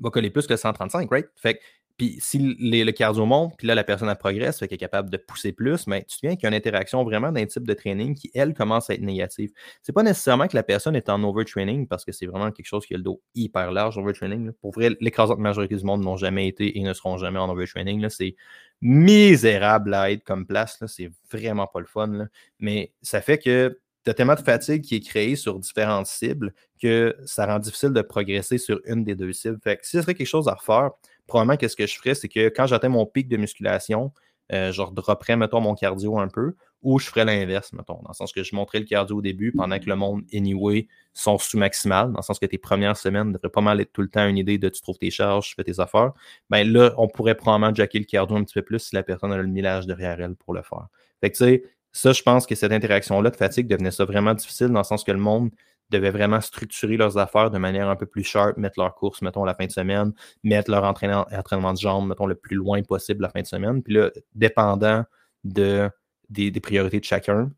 [0.00, 1.28] va coller plus que le 135, right?
[1.36, 1.60] Fait
[1.96, 5.18] puis si le cardio monte, puis là, la personne progresse, fait qu'elle est capable de
[5.18, 7.74] pousser plus, mais tu te souviens qu'il y a une interaction vraiment d'un type de
[7.74, 9.52] training qui, elle, commence à être négative.
[9.82, 12.86] C'est pas nécessairement que la personne est en overtraining, parce que c'est vraiment quelque chose
[12.86, 14.50] qui a le dos hyper large, overtraining.
[14.62, 18.08] Pour vrai, l'écrasante majorité du monde n'ont jamais été et ne seront jamais en overtraining.
[18.08, 18.34] C'est
[18.80, 20.82] misérable à être comme place.
[20.86, 22.26] C'est vraiment pas le fun.
[22.58, 26.54] Mais ça fait que tu as tellement de fatigue qui est créée sur différentes cibles
[26.80, 29.58] que ça rend difficile de progresser sur une des deux cibles.
[29.62, 30.90] Fait que si ce serait quelque chose à refaire,
[31.26, 34.12] probablement que ce que je ferais, c'est que quand j'atteins mon pic de musculation,
[34.52, 38.14] euh, je redropperais, mettons, mon cardio un peu, ou je ferais l'inverse, mettons, dans le
[38.14, 42.10] sens que je montrais le cardio au début pendant que le monde, anyway, sont sous-maximal,
[42.10, 44.38] dans le sens que tes premières semaines devraient pas mal être tout le temps une
[44.38, 46.12] idée de tu trouves tes charges, tu fais tes affaires.
[46.48, 49.30] Ben là, on pourrait probablement jacker le cardio un petit peu plus si la personne
[49.32, 50.88] a le millage derrière elle pour le faire.
[51.20, 54.34] Fait que tu sais, ça, je pense que cette interaction-là de fatigue devenait ça vraiment
[54.34, 55.50] difficile dans le sens que le monde
[55.90, 59.44] devait vraiment structurer leurs affaires de manière un peu plus sharp, mettre leur course, mettons,
[59.44, 60.12] la fin de semaine,
[60.44, 63.82] mettre leur entraînement, de jambes, mettons, le plus loin possible la fin de semaine.
[63.82, 65.04] Puis là, dépendant
[65.42, 65.90] de,
[66.28, 67.50] des, priorités de chacun,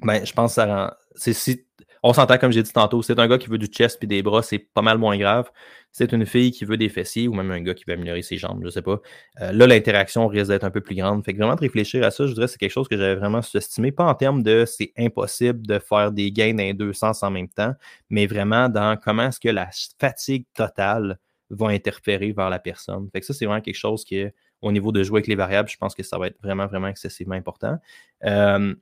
[0.00, 0.90] ben, je pense que ça rend.
[1.14, 1.66] Si,
[2.06, 4.22] on s'entend, comme j'ai dit tantôt, c'est un gars qui veut du chest puis des
[4.22, 5.50] bras, c'est pas mal moins grave.
[5.90, 8.36] C'est une fille qui veut des fessiers ou même un gars qui veut améliorer ses
[8.36, 9.00] jambes, je sais pas.
[9.40, 11.24] Euh, là, l'interaction risque d'être un peu plus grande.
[11.24, 13.16] Fait que vraiment de réfléchir à ça, je dirais que c'est quelque chose que j'avais
[13.16, 13.90] vraiment sous-estimé.
[13.90, 17.48] Pas en termes de c'est impossible de faire des gains dans deux sens en même
[17.48, 17.74] temps,
[18.08, 21.18] mais vraiment dans comment est-ce que la fatigue totale
[21.50, 23.08] va interférer vers la personne.
[23.12, 24.24] Fait que ça, c'est vraiment quelque chose qui
[24.62, 26.88] au niveau de jouer avec les variables, je pense que ça va être vraiment, vraiment
[26.88, 27.78] excessivement important.
[28.24, 28.74] Euh,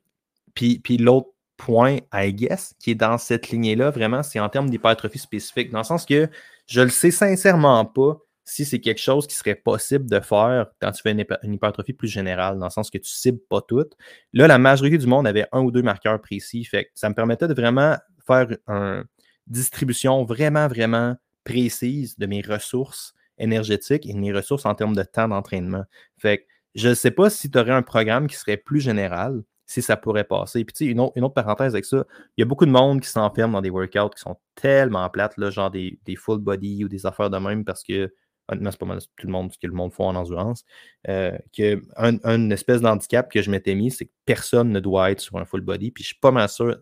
[0.53, 5.19] puis l'autre point, I guess, qui est dans cette lignée-là, vraiment, c'est en termes d'hypertrophie
[5.19, 6.29] spécifique, dans le sens que
[6.67, 10.91] je le sais sincèrement pas si c'est quelque chose qui serait possible de faire quand
[10.91, 13.93] tu fais une, hypertrophie plus générale, dans le sens que tu cibles pas toutes.
[14.33, 17.53] Là, la majorité du monde avait un ou deux marqueurs précis, ça me permettait de
[17.55, 19.03] vraiment faire une
[19.47, 25.03] distribution vraiment, vraiment précise de mes ressources énergétiques et de mes ressources en termes de
[25.03, 25.83] temps d'entraînement.
[26.17, 26.43] Fait que
[26.75, 29.97] je ne sais pas si tu aurais un programme qui serait plus général, si ça
[29.97, 30.63] pourrait passer.
[30.63, 32.05] Puis, tu sais, une autre, parenthèse avec ça,
[32.37, 35.37] il y a beaucoup de monde qui s'enferme dans des workouts qui sont tellement plates,
[35.37, 38.13] là, genre des, full body ou des affaires de même, parce que,
[38.47, 40.63] honnêtement, c'est pas mal tout le monde ce que le monde fait en endurance,
[41.09, 45.19] euh, que un, espèce d'handicap que je m'étais mis, c'est que personne ne doit être
[45.19, 45.91] sur un full body.
[45.91, 46.77] Puis, je suis pas mal sûr,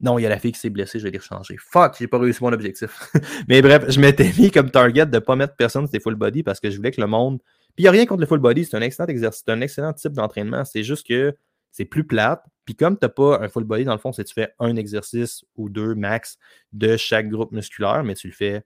[0.00, 1.56] Non, il y a la fille qui s'est blessée, je vais les changer.
[1.58, 3.10] Fuck, j'ai pas réussi mon objectif.
[3.48, 6.60] mais bref, je m'étais mis comme target de pas mettre personne sur full body parce
[6.60, 7.40] que je voulais que le monde.
[7.74, 9.60] Puis il n'y a rien contre le full body, c'est un excellent exercice, c'est un
[9.60, 10.64] excellent type d'entraînement.
[10.64, 11.34] C'est juste que
[11.78, 12.42] c'est plus plate.
[12.64, 14.74] Puis comme tu n'as pas un full body, dans le fond, c'est tu fais un
[14.74, 16.38] exercice ou deux max
[16.72, 18.64] de chaque groupe musculaire, mais tu le fais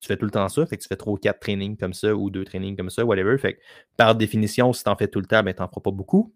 [0.00, 1.94] tu fais tout le temps ça, fait que tu fais trois ou quatre trainings comme
[1.94, 3.36] ça ou deux trainings comme ça, whatever.
[3.38, 3.60] Fait que
[3.96, 6.34] par définition, si tu en fais tout le temps, tu n'en feras pas beaucoup.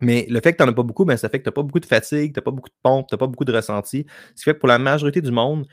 [0.00, 1.52] Mais le fait que tu n'en as pas beaucoup, ben, ça fait que tu n'as
[1.52, 3.52] pas beaucoup de fatigue, tu n'as pas beaucoup de pompe, tu n'as pas beaucoup de
[3.52, 4.06] ressenti.
[4.30, 5.66] Ce qui fait que pour la majorité du monde,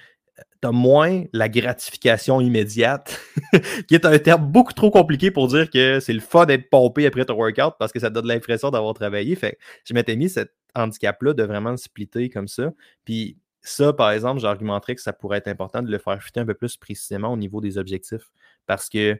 [0.61, 3.19] tu as moins la gratification immédiate,
[3.87, 7.05] qui est un terme beaucoup trop compliqué pour dire que c'est le fun d'être pompé
[7.05, 9.35] après ton workout parce que ça donne l'impression d'avoir travaillé.
[9.35, 12.71] Fait je m'étais mis cet handicap-là de vraiment splitter comme ça.
[13.05, 16.45] Puis ça, par exemple, j'argumenterais que ça pourrait être important de le faire fuiter un
[16.45, 18.31] peu plus précisément au niveau des objectifs.
[18.65, 19.19] Parce que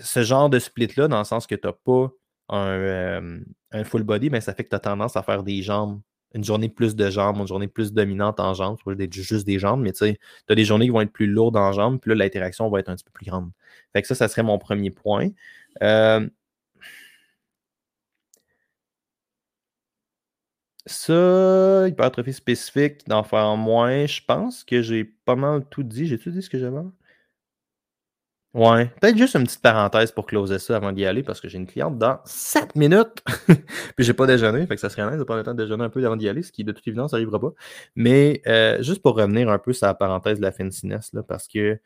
[0.00, 2.10] ce genre de split-là, dans le sens que tu n'as pas
[2.48, 6.00] un, full body, mais ben, ça fait que tu as tendance à faire des jambes,
[6.34, 9.80] une journée plus de jambes, une journée plus dominante en jambes, pas juste des jambes,
[9.82, 12.10] mais tu sais, tu as des journées qui vont être plus lourdes en jambes, puis
[12.10, 13.50] là, l'interaction va être un petit peu plus grande.
[13.92, 15.28] Fait que ça, ça serait mon premier point.
[15.82, 16.28] Euh,
[20.88, 24.06] Ça, hypertrophie spécifique, d'en faire moins.
[24.06, 26.06] Je pense que j'ai pas mal tout dit.
[26.06, 26.80] J'ai tout dit ce que j'avais?
[28.58, 28.90] Ouais.
[29.00, 31.66] Peut-être juste une petite parenthèse pour closer ça avant d'y aller parce que j'ai une
[31.68, 33.22] cliente dans 7 minutes.
[33.96, 34.66] Puis j'ai pas déjeuné.
[34.66, 36.28] Fait que ça serait nice de prendre le temps de déjeuner un peu avant d'y
[36.28, 37.52] aller, ce qui de toute évidence n'arrivera pas.
[37.94, 41.46] Mais euh, juste pour revenir un peu sur la parenthèse de la fanciness, là, parce
[41.46, 41.78] que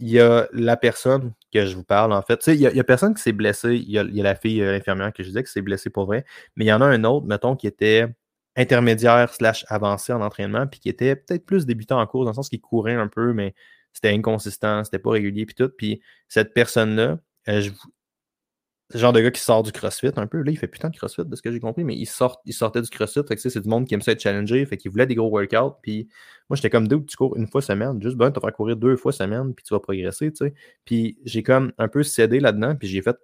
[0.00, 2.46] il y a la personne que je vous parle, en fait.
[2.48, 3.74] Il y, y a personne qui s'est blessé.
[3.74, 6.26] Il y, a, la fille euh, infirmière que je disais qui s'est blessée pour vrai.
[6.56, 8.06] Mais il y en a un autre, mettons, qui était
[8.54, 12.34] intermédiaire slash avancé en entraînement, puis qui était peut-être plus débutant en cours, dans le
[12.34, 13.54] sens qu'il courait un peu, mais
[13.92, 15.70] c'était inconsistant, c'était pas régulier, puis tout.
[15.76, 17.70] Puis cette personne-là, euh, je,
[18.92, 20.42] le genre de gars qui sort du CrossFit un peu.
[20.42, 22.52] Là, il fait putain de CrossFit de ce que j'ai compris, mais il, sort, il
[22.52, 23.20] sortait du CrossFit.
[23.36, 24.64] C'est du monde qui aime ça être challengé.
[24.66, 25.76] Fait qu'il voulait des gros workouts.
[25.82, 26.08] Puis
[26.48, 28.02] moi, j'étais comme deux, tu cours une fois semaine.
[28.02, 30.54] Juste ben, tu vas courir deux fois semaine, puis tu vas progresser, tu sais.
[30.84, 33.16] Puis j'ai comme un peu cédé là-dedans, puis j'ai fait.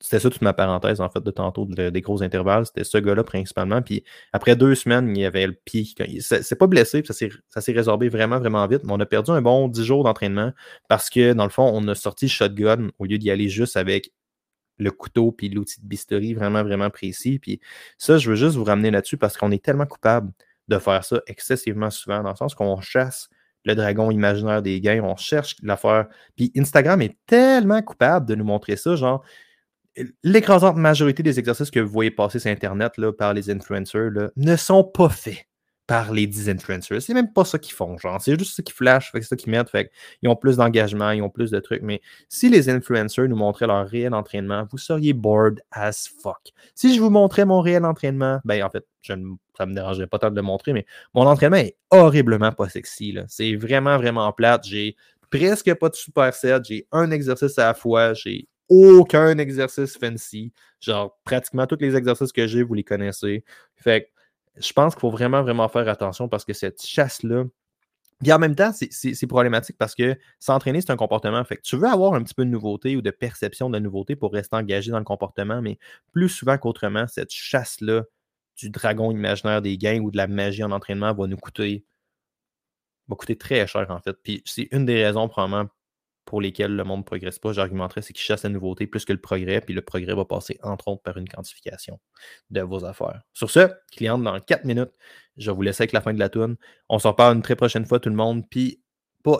[0.00, 2.66] C'était ça toute ma parenthèse, en fait, de tantôt, des gros intervalles.
[2.66, 3.82] C'était ce gars-là principalement.
[3.82, 5.86] Puis après deux semaines, il y avait le pied.
[6.20, 8.84] C'est pas blessé, ça s'est résorbé vraiment, vraiment vite.
[8.84, 10.52] Mais on a perdu un bon dix jours d'entraînement
[10.88, 14.12] parce que, dans le fond, on a sorti shotgun au lieu d'y aller juste avec
[14.78, 17.40] le couteau puis l'outil de bistouri vraiment, vraiment précis.
[17.40, 17.60] Puis
[17.98, 20.30] ça, je veux juste vous ramener là-dessus parce qu'on est tellement coupable
[20.68, 23.28] de faire ça excessivement souvent, dans le sens qu'on chasse
[23.64, 26.06] le dragon imaginaire des gains, on cherche l'affaire.
[26.36, 29.24] Puis Instagram est tellement coupable de nous montrer ça, genre
[30.22, 34.30] l'écrasante majorité des exercices que vous voyez passer sur Internet là, par les influencers là,
[34.36, 35.48] ne sont pas faits
[35.88, 37.00] par les 10 influencers.
[37.00, 38.20] C'est même pas ça qu'ils font, genre.
[38.20, 39.70] C'est juste ça qui flash, c'est ça qu'ils mettent.
[40.20, 41.80] Ils ont plus d'engagement, ils ont plus de trucs.
[41.80, 46.52] Mais si les influencers nous montraient leur réel entraînement, vous seriez bored as fuck.
[46.74, 50.06] Si je vous montrais mon réel entraînement, ben en fait, je ne, ça me dérangerait
[50.06, 50.84] pas tant de le montrer, mais
[51.14, 53.18] mon entraînement est horriblement pas sexy.
[53.26, 54.66] C'est vraiment, vraiment plate.
[54.66, 54.94] J'ai
[55.30, 56.66] presque pas de super set.
[56.66, 58.12] J'ai un exercice à la fois.
[58.12, 60.52] J'ai aucun exercice fancy.
[60.80, 63.44] Genre, pratiquement tous les exercices que j'ai, vous les connaissez.
[63.76, 64.10] Fait
[64.60, 67.44] je pense qu'il faut vraiment, vraiment faire attention parce que cette chasse-là,
[68.20, 71.44] puis en même temps, c'est problématique parce que s'entraîner, c'est un comportement.
[71.44, 74.16] Fait que tu veux avoir un petit peu de nouveauté ou de perception de nouveauté
[74.16, 75.78] pour rester engagé dans le comportement, mais
[76.12, 78.02] plus souvent qu'autrement, cette chasse-là
[78.56, 81.84] du dragon imaginaire des gains ou de la magie en entraînement va nous coûter,
[83.06, 84.14] va coûter très cher en fait.
[84.20, 85.70] Puis c'est une des raisons probablement
[86.28, 89.14] pour lesquels le monde ne progresse pas, j'argumenterais, c'est qu'ils chassent la nouveauté plus que
[89.14, 91.98] le progrès, puis le progrès va passer entre autres par une quantification
[92.50, 93.22] de vos affaires.
[93.32, 94.92] Sur ce, cliente, dans 4 minutes,
[95.38, 96.58] je vous laisser avec la fin de la toune.
[96.90, 98.44] On s'en parle une très prochaine fois, tout le monde.
[98.50, 98.82] Puis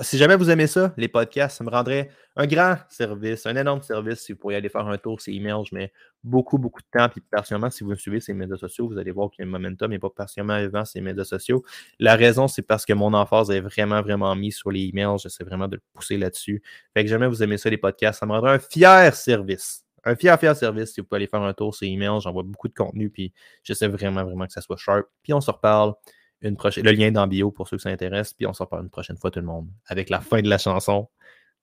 [0.02, 3.82] si jamais vous aimez ça, les podcasts, ça me rendrait un grand service, un énorme
[3.82, 5.64] service si vous pourriez aller faire un tour sur email.
[5.68, 5.92] Je mets
[6.24, 7.08] beaucoup, beaucoup de temps.
[7.08, 9.48] Puis particulièrement, si vous me suivez ces médias sociaux, vous allez voir qu'il y a
[9.48, 11.64] un momentum et pas particulièrement avant ces médias sociaux.
[11.98, 15.18] La raison, c'est parce que mon emphase est vraiment, vraiment mise sur les emails.
[15.18, 16.62] J'essaie vraiment de le pousser là-dessus.
[16.94, 19.84] Fait que jamais vous aimez ça, les podcasts, ça me rendrait un fier service.
[20.04, 22.20] Un fier, fier service si vous pouvez aller faire un tour sur email.
[22.20, 23.10] J'envoie beaucoup de contenu.
[23.10, 25.06] Puis j'essaie vraiment, vraiment que ça soit sharp.
[25.22, 25.94] Puis on se reparle
[26.40, 28.90] une prochaine, le lien dans bio pour ceux qui s'intéressent, puis on s'en parle une
[28.90, 31.08] prochaine fois tout le monde avec la fin de la chanson.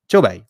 [0.09, 0.43] Ciao bye!